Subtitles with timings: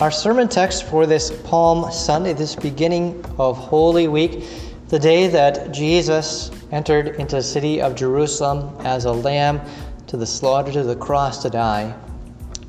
[0.00, 4.44] Our sermon text for this Palm Sunday, this beginning of Holy Week,
[4.90, 9.60] the day that Jesus entered into the city of Jerusalem as a lamb
[10.06, 11.92] to the slaughter, to the cross to die,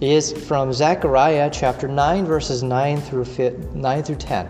[0.01, 3.25] is from Zechariah chapter 9, verses 9 through,
[3.75, 4.49] 9 through 10.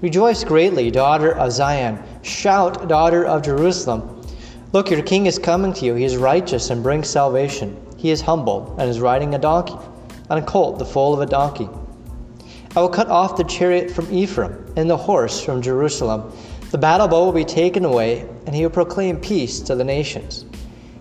[0.00, 2.02] Rejoice greatly, daughter of Zion.
[2.22, 4.26] Shout, daughter of Jerusalem.
[4.72, 5.94] Look, your king is coming to you.
[5.94, 7.80] He is righteous and brings salvation.
[7.96, 9.78] He is humble and is riding a donkey,
[10.30, 11.68] on a colt, the foal of a donkey.
[12.76, 16.32] I will cut off the chariot from Ephraim and the horse from Jerusalem.
[16.70, 20.44] The battle bow will be taken away, and he will proclaim peace to the nations.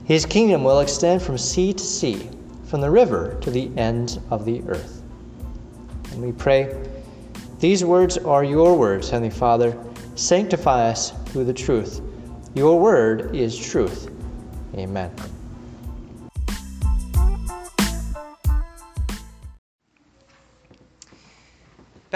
[0.05, 2.29] His kingdom will extend from sea to sea,
[2.65, 5.01] from the river to the ends of the earth.
[6.11, 6.75] And we pray.
[7.59, 9.77] These words are your words, Heavenly Father.
[10.15, 12.01] Sanctify us through the truth.
[12.55, 14.09] Your word is truth.
[14.75, 15.11] Amen.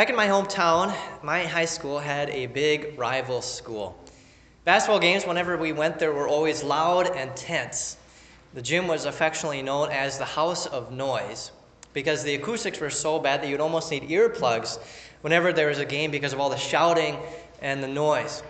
[0.02, 3.96] Back in my hometown, my high school had a big rival school.
[4.66, 7.98] Basketball games, whenever we went there, were always loud and tense.
[8.56, 11.52] The gym was affectionately known as the House of Noise
[11.94, 14.80] because the acoustics were so bad that you'd almost need earplugs
[15.22, 17.16] whenever there was a game because of all the shouting
[17.62, 18.42] and the noise.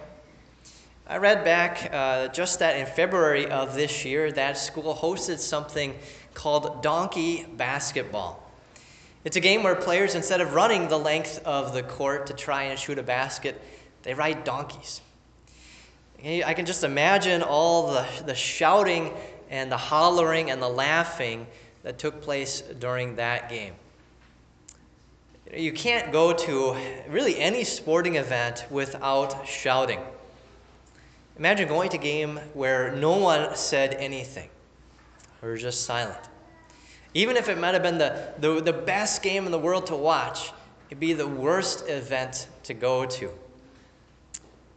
[1.05, 5.99] I read back uh, just that in February of this year, that school hosted something
[6.33, 8.40] called Donkey Basketball.
[9.23, 12.63] It's a game where players, instead of running the length of the court to try
[12.63, 13.61] and shoot a basket,
[14.01, 15.01] they ride donkeys.
[16.23, 19.11] I can just imagine all the, the shouting
[19.49, 21.45] and the hollering and the laughing
[21.83, 23.73] that took place during that game.
[25.53, 26.77] You can't go to
[27.09, 29.99] really any sporting event without shouting.
[31.37, 34.49] Imagine going to a game where no one said anything
[35.41, 36.30] or just silent.
[37.13, 39.95] Even if it might have been the, the, the best game in the world to
[39.95, 40.51] watch,
[40.89, 43.29] it'd be the worst event to go to.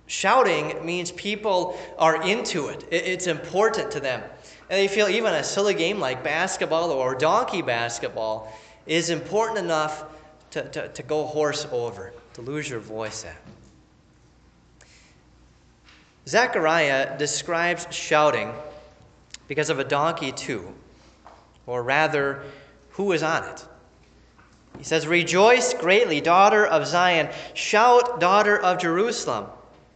[0.06, 4.22] Shouting means people are into it, it's important to them.
[4.68, 8.52] And they feel even a silly game like basketball or donkey basketball
[8.86, 10.04] is important enough
[10.50, 13.36] to, to, to go hoarse over, to lose your voice at.
[16.26, 18.52] Zechariah describes shouting
[19.48, 20.72] because of a donkey, too,
[21.66, 22.42] or rather,
[22.90, 23.66] who is on it.
[24.78, 27.28] He says, Rejoice greatly, daughter of Zion.
[27.54, 29.46] Shout, daughter of Jerusalem.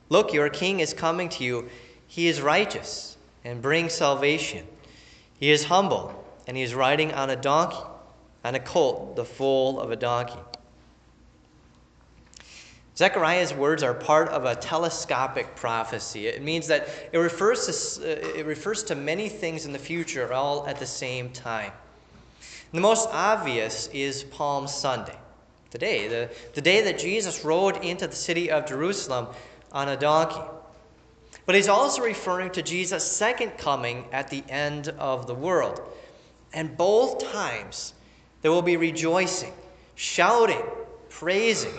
[0.08, 1.68] Look, your king is coming to you.
[2.06, 4.66] He is righteous and brings salvation.
[5.38, 7.76] He is humble, and he is riding on a donkey,
[8.44, 10.38] on a colt, the foal of a donkey.
[12.98, 16.26] Zechariah's words are part of a telescopic prophecy.
[16.26, 20.66] It means that it refers to, it refers to many things in the future all
[20.66, 21.70] at the same time.
[22.72, 25.16] The most obvious is Palm Sunday,
[25.70, 29.28] today, the, the day that Jesus rode into the city of Jerusalem
[29.70, 30.40] on a donkey.
[31.46, 35.80] But he's also referring to Jesus' second coming at the end of the world.
[36.52, 37.94] And both times
[38.42, 39.52] there will be rejoicing,
[39.94, 40.64] shouting,
[41.10, 41.74] praising,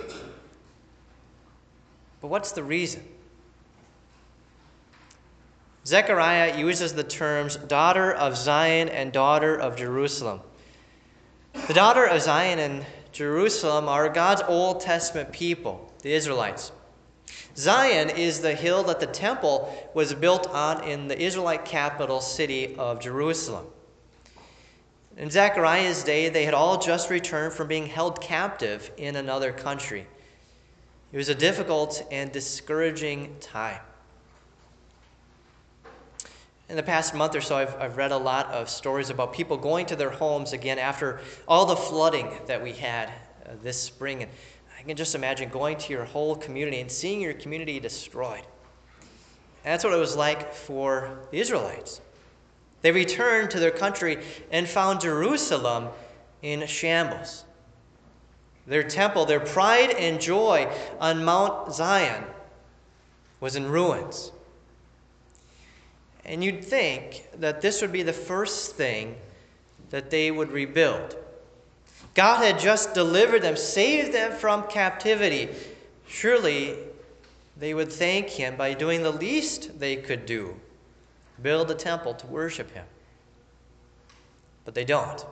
[2.22, 3.04] but what's the reason?
[5.86, 10.42] Zechariah uses the terms daughter of Zion and daughter of Jerusalem.
[11.68, 16.72] The daughter of Zion and Jerusalem are God's Old Testament people, the Israelites.
[17.56, 22.76] Zion is the hill that the temple was built on in the Israelite capital city
[22.78, 23.66] of Jerusalem.
[25.18, 30.08] In Zechariah's day, they had all just returned from being held captive in another country.
[31.12, 33.80] It was a difficult and discouraging time.
[36.70, 39.58] In the past month or so, I've, I've read a lot of stories about people
[39.58, 44.22] going to their homes again after all the flooding that we had uh, this spring.
[44.22, 44.32] And
[44.78, 48.44] I can just imagine going to your whole community and seeing your community destroyed.
[49.64, 52.02] And that's what it was like for the Israelites.
[52.84, 55.90] They returned to their country and found Jerusalem
[56.44, 57.46] in shambles.
[58.70, 62.24] Their temple, their pride and joy on Mount Zion
[63.40, 64.32] was in ruins.
[66.24, 69.16] And you'd think that this would be the first thing
[69.90, 71.18] that they would rebuild.
[72.14, 75.50] God had just delivered them, saved them from captivity.
[76.08, 76.78] Surely
[77.58, 80.56] they would thank Him by doing the least they could do
[81.42, 82.86] build a temple to worship Him.
[84.64, 85.26] But they don't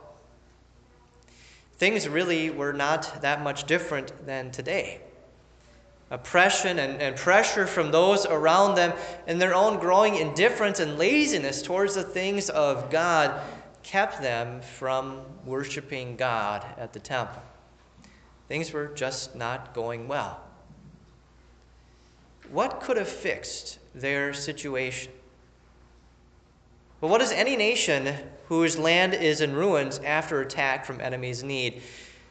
[1.78, 5.02] things really were not that much different than today.
[6.10, 8.94] Oppression and, and pressure from those around them
[9.28, 13.42] and their own growing indifference and laziness towards the things of God
[13.84, 17.42] kept them from worshiping God at the temple.
[18.48, 20.42] Things were just not going well.
[22.52, 25.12] What could have fixed their situation?
[27.00, 28.16] But what does any nation
[28.48, 31.82] whose land is in ruins after attack from enemies need?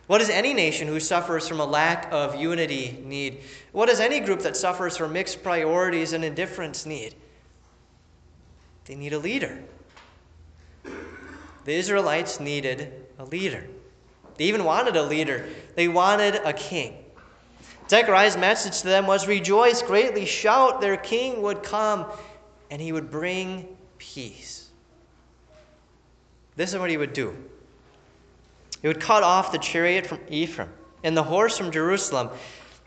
[0.06, 3.42] What does any nation who suffers from a lack of unity need?
[3.72, 7.14] What does any group that suffers from mixed priorities and indifference need?
[8.84, 9.58] They need a leader.
[10.84, 13.66] The Israelites needed a leader.
[14.36, 17.04] They even wanted a leader, they wanted a king.
[17.88, 22.06] Zechariah's message to them was Rejoice greatly, shout, their king would come,
[22.70, 24.68] and he would bring peace.
[26.56, 27.36] This is what he would do.
[28.82, 30.70] He would cut off the chariot from Ephraim
[31.04, 32.30] and the horse from Jerusalem.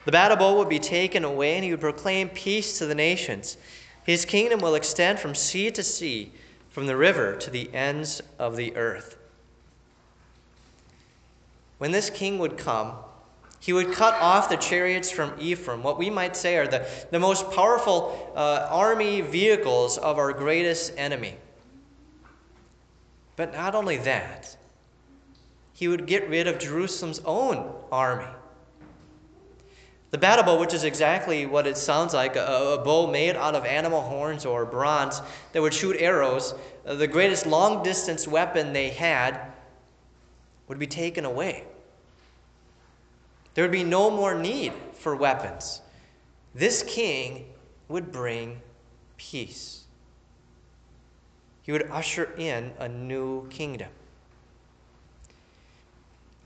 [0.06, 3.58] The battle bow would be taken away, and he would proclaim peace to the nations.
[4.06, 6.32] His kingdom will extend from sea to sea,
[6.70, 9.18] from the river to the ends of the earth.
[11.78, 12.94] When this king would come,
[13.60, 17.20] he would cut off the chariots from Ephraim, what we might say are the, the
[17.20, 21.36] most powerful uh, army vehicles of our greatest enemy.
[23.36, 24.56] But not only that,
[25.74, 28.28] he would get rid of Jerusalem's own army.
[30.12, 33.54] The battle bow, which is exactly what it sounds like a, a, bow made out
[33.54, 35.22] of animal horns or bronze
[35.52, 39.40] that would shoot arrows, uh, the greatest long distance weapon they had,
[40.68, 41.64] would be taken away.
[43.60, 45.82] There would be no more need for weapons.
[46.56, 47.46] This king
[47.90, 48.62] would bring
[49.18, 49.84] peace.
[51.64, 53.90] He would usher in a new kingdom.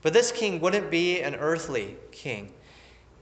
[0.02, 2.52] But this king wouldn't be an earthly king.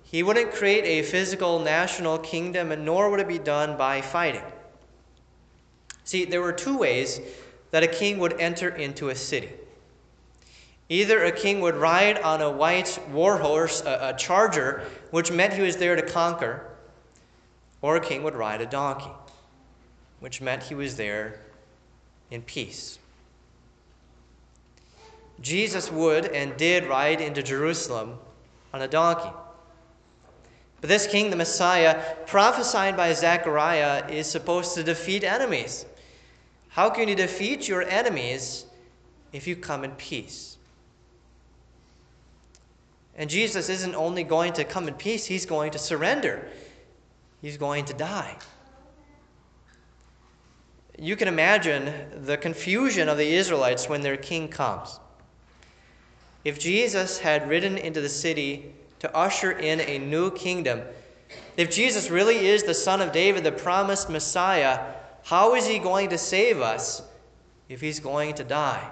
[0.05, 4.41] He wouldn't create a physical national kingdom, and nor would it be done by fighting.
[6.05, 7.21] See, there were two ways
[7.73, 9.51] that a king would enter into a city.
[10.93, 15.55] Either a king would ride on a white war horse, a, a charger, which meant
[15.55, 16.69] he was there to conquer,
[17.81, 19.11] or a king would ride a donkey,
[20.21, 21.41] which meant he was there
[22.31, 22.99] in peace.
[25.41, 28.19] Jesus would and did ride into Jerusalem
[28.75, 29.33] on a donkey.
[30.83, 35.87] But this king, the Messiah, prophesied by Zechariah, is supposed to defeat enemies.
[36.69, 38.67] How can you defeat your enemies
[39.33, 40.52] if you come in peace?
[43.17, 46.49] And Jesus isn't only going to come in peace, he's going to surrender.
[47.41, 48.37] He's going to die.
[50.99, 51.93] You can imagine
[52.25, 55.01] the confusion of the Israelites when their king comes.
[56.45, 60.83] If Jesus had ridden into the city to usher in a new kingdom,
[61.57, 64.95] if Jesus really is the Son of David, the promised Messiah,
[65.25, 67.03] how is he going to save us
[67.69, 68.91] if he's going to die?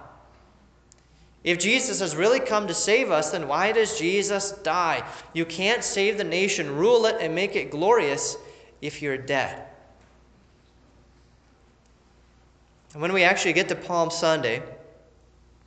[1.42, 5.02] If Jesus has really come to save us, then why does Jesus die?
[5.32, 8.37] You can't save the nation, rule it, and make it glorious
[8.82, 9.66] if you're dead.
[12.92, 14.62] And when we actually get to Palm Sunday,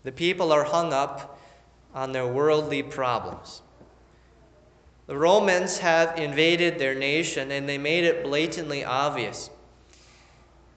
[0.04, 1.40] the people are hung up
[1.96, 3.62] on their worldly problems.
[5.08, 9.50] The Romans have invaded their nation and they made it blatantly obvious.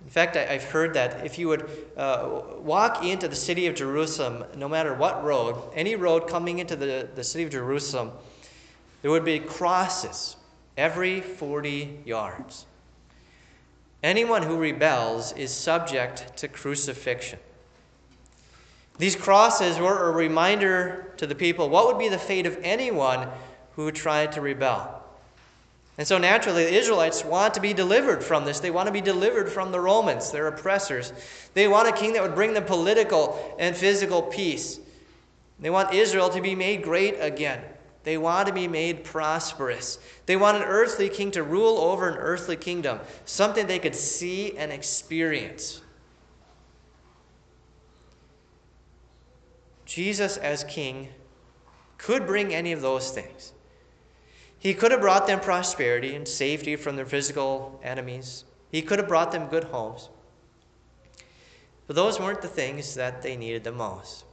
[0.06, 4.44] In fact, I've heard that if you would uh, walk into the city of Jerusalem,
[4.56, 8.13] no matter what road, any road coming into the, the city of Jerusalem,
[9.03, 10.36] there would be crosses
[10.77, 12.67] every 40 yards.
[14.05, 17.41] Anyone who rebels is subject to crucifixion.
[18.98, 23.29] These crosses were a reminder to the people what would be the fate of anyone
[23.75, 24.95] who tried to rebel.
[25.98, 28.60] And so naturally, the Israelites want to be delivered from this.
[28.60, 31.12] They want to be delivered from the Romans, their oppressors.
[31.55, 34.79] They want a king that would bring them political and physical peace.
[35.58, 37.62] They want Israel to be made great again.
[38.05, 39.98] They want to be made prosperous.
[40.26, 44.56] They want an earthly king to rule over an earthly kingdom, something they could see
[44.58, 45.81] and experience.
[49.86, 51.08] Jesus, as king,
[51.96, 53.53] could bring any of those things.
[54.67, 58.43] He could have brought them prosperity and safety from their physical enemies.
[58.73, 60.08] He could have brought them good homes.
[61.87, 64.25] But those weren't the things that they needed the most.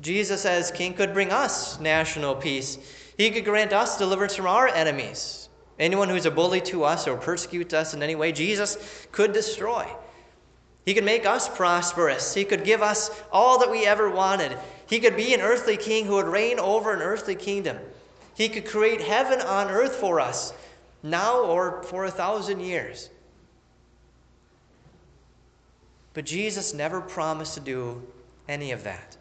[0.00, 2.78] Jesus, as King, could bring us national peace.
[3.16, 5.48] He could grant us deliverance from our enemies.
[5.78, 9.86] Anyone who's a bully to us or persecutes us in any way, Jesus could destroy.
[10.84, 12.34] He could make us prosperous.
[12.34, 14.58] He could give us all that we ever wanted.
[14.88, 17.78] He could be an earthly king who would reign over an earthly kingdom.
[18.40, 20.54] He could create heaven on earth for us,
[21.02, 23.10] now or for a thousand years.
[26.14, 28.02] But Jesus never promised to do
[28.48, 29.18] any of that.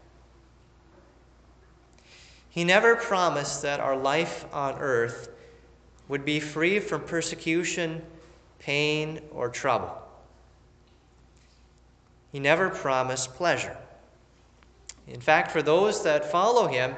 [2.50, 5.32] He never promised that our life on earth
[6.08, 8.02] would be free from persecution,
[8.60, 10.02] pain, or trouble.
[12.32, 13.76] He never promised pleasure.
[15.10, 16.96] In fact, for those that follow him,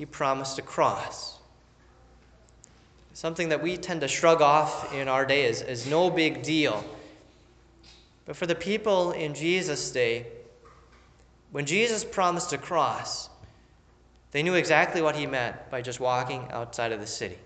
[0.00, 1.36] he promised a cross.
[3.12, 6.82] Something that we tend to shrug off in our day as, as no big deal.
[8.24, 10.24] But for the people in Jesus' day,
[11.52, 13.28] when Jesus promised a cross,
[14.30, 17.36] they knew exactly what he meant by just walking outside of the city.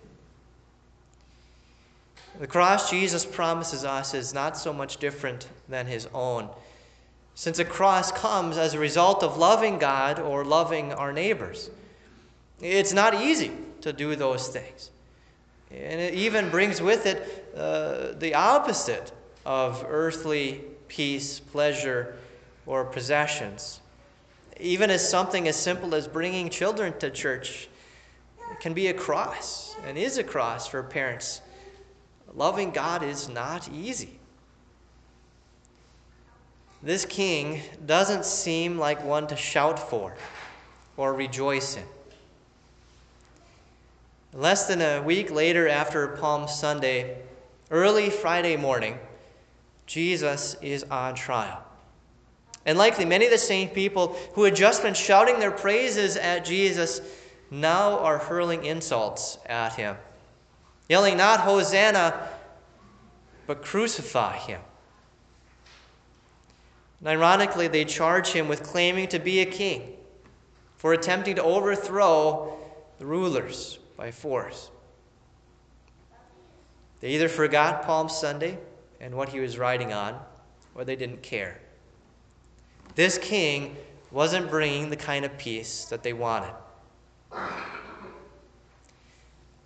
[2.38, 6.49] The cross Jesus promises us is not so much different than his own,
[7.34, 11.68] since a cross comes as a result of loving God or loving our neighbors.
[12.61, 14.90] It's not easy to do those things.
[15.70, 19.12] And it even brings with it uh, the opposite
[19.44, 22.16] of earthly peace, pleasure,
[22.66, 23.80] or possessions.
[24.61, 27.68] Even as something as simple as bringing children to church
[28.61, 31.40] can be a cross and is a cross for parents.
[32.34, 34.18] Loving God is not easy.
[36.82, 40.14] This king doesn't seem like one to shout for
[40.96, 41.84] or rejoice in.
[44.36, 47.18] Less than a week later, after Palm Sunday,
[47.70, 48.98] early Friday morning,
[49.86, 51.62] Jesus is on trial.
[52.66, 56.44] And likely many of the same people who had just been shouting their praises at
[56.44, 57.00] Jesus
[57.52, 59.96] now are hurling insults at him,
[60.88, 62.28] yelling not Hosanna,
[63.46, 64.60] but crucify him.
[66.98, 69.92] And ironically, they charge him with claiming to be a king
[70.76, 72.58] for attempting to overthrow
[72.98, 74.70] the rulers by force.
[77.00, 78.58] They either forgot Palm Sunday
[79.00, 80.18] and what he was riding on,
[80.74, 81.60] or they didn't care.
[82.94, 83.76] This king
[84.10, 86.54] wasn't bringing the kind of peace that they wanted.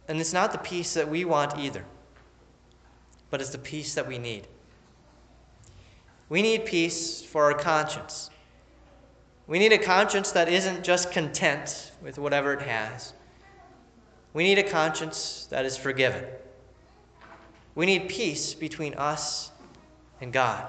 [0.09, 1.85] And it's not the peace that we want either,
[3.31, 4.47] but it's the peace that we need.
[6.31, 8.31] We need peace for our conscience.
[9.47, 13.13] We need a conscience that isn't just content with whatever it has.
[14.39, 16.25] We need a conscience that is forgiven.
[17.75, 19.51] We need peace between us
[20.21, 20.65] and God.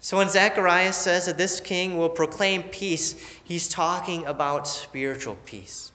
[0.00, 5.92] So when Zacharias says that this king will proclaim peace, he's talking about spiritual peace.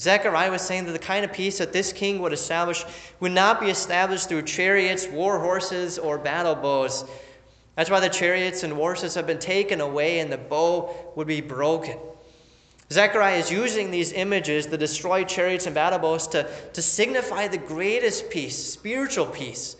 [0.00, 2.82] Zechariah was saying that the kind of peace that this king would establish
[3.20, 7.04] would not be established through chariots, war horses, or battle bows.
[7.74, 11.42] That's why the chariots and horses have been taken away and the bow would be
[11.42, 11.98] broken.
[12.92, 17.58] Zechariah is using these images, the destroyed chariots and battle bows, to, to signify the
[17.58, 19.76] greatest peace, spiritual peace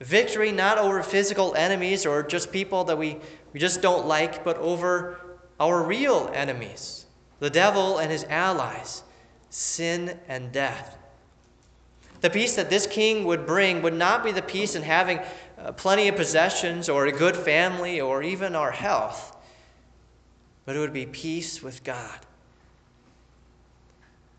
[0.00, 3.16] Victory not over physical enemies or just people that we,
[3.52, 7.06] we just don't like, but over our real enemies,
[7.38, 9.02] the devil and his allies,
[9.50, 10.98] sin and death.
[12.20, 15.20] The peace that this king would bring would not be the peace in having
[15.58, 19.33] uh, plenty of possessions or a good family or even our health,
[20.64, 22.18] but it would be peace with God.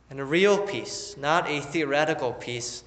[0.10, 2.84] And a real peace, not a theoretical peace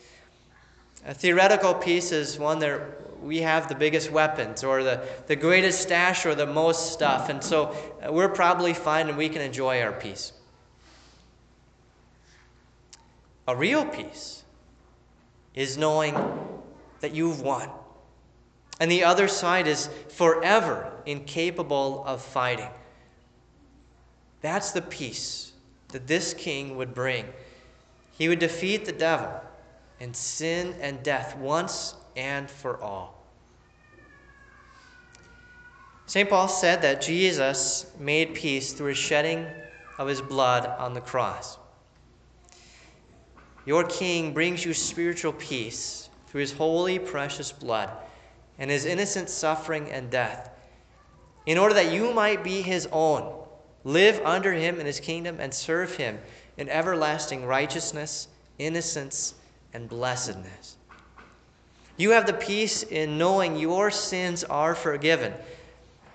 [1.07, 2.81] a theoretical peace is one that
[3.23, 7.29] we have the biggest weapons or the, the greatest stash or the most stuff.
[7.29, 7.75] And so
[8.07, 10.33] uh, we're probably fine and we can enjoy our peace.
[13.47, 14.43] A real peace
[15.55, 16.15] is knowing
[17.01, 17.71] that you've won.
[18.81, 22.69] And the other side is forever incapable of fighting.
[24.41, 25.53] That's the peace
[25.89, 27.27] that this king would bring.
[28.13, 29.41] He would defeat the devil
[30.01, 33.25] and sin and death once and for all.
[36.07, 36.29] St.
[36.29, 39.47] Paul said that Jesus made peace through his shedding
[39.99, 41.59] of his blood on the cross.
[43.67, 47.91] Your King brings you spiritual peace through his holy, precious blood
[48.59, 50.51] and his innocent suffering and death,
[51.47, 53.45] in order that you might be his own,
[53.85, 56.19] live under him in his kingdom, and serve him
[56.57, 59.35] in everlasting righteousness, innocence,
[59.73, 60.77] and blessedness.
[61.97, 65.35] You have the peace in knowing your sins are forgiven.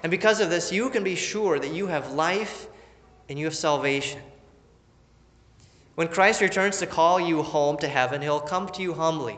[0.01, 2.67] And because of this, you can be sure that you have life
[3.29, 4.22] and you have salvation.
[5.96, 9.38] When Christ returns to call you home to heaven, he'll come to you humbly,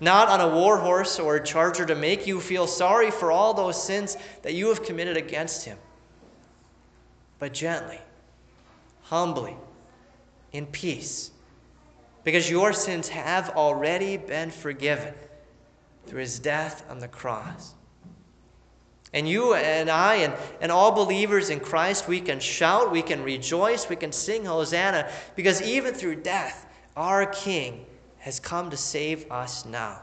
[0.00, 3.54] not on a war horse or a charger to make you feel sorry for all
[3.54, 5.78] those sins that you have committed against him,
[7.38, 8.00] but gently,
[9.02, 9.56] humbly,
[10.52, 11.30] in peace
[12.24, 15.14] because your sins have already been forgiven
[16.06, 17.74] through his death on the cross.
[19.12, 23.22] And you and I and, and all believers in Christ, we can shout, we can
[23.22, 27.86] rejoice, we can sing Hosanna, because even through death, our King
[28.18, 30.00] has come to save us now.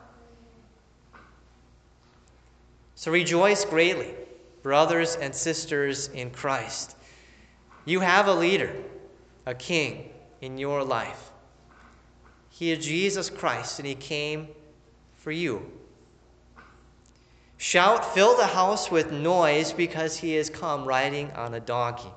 [2.96, 4.14] So rejoice greatly,
[4.62, 6.96] brothers and sisters in Christ.
[7.86, 8.74] You have a leader,
[9.46, 10.10] a king
[10.42, 11.32] in your life.
[12.50, 14.50] He is Jesus Christ, and he came
[15.16, 15.66] for you.
[17.58, 22.10] Shout, fill the house with noise because he has come riding on a donkey.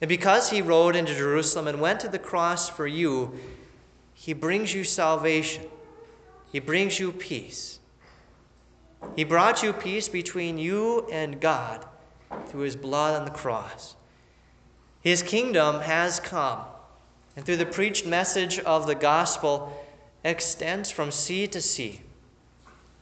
[0.00, 3.38] And because he rode into Jerusalem and went to the cross for you,
[4.14, 5.64] he brings you salvation.
[6.52, 7.80] He brings you peace.
[9.16, 11.84] He brought you peace between you and God
[12.46, 13.96] through his blood on the cross.
[15.04, 16.60] His kingdom has come,
[17.36, 19.84] and through the preached message of the gospel,
[20.24, 22.00] extends from sea to sea,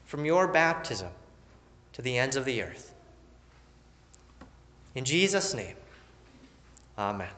[0.05, 1.11] from your baptism
[1.93, 2.93] to the ends of the earth.
[4.97, 5.77] In Jesus' name,
[6.99, 7.31] amen.